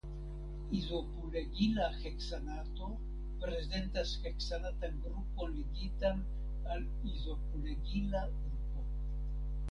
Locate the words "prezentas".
3.43-4.13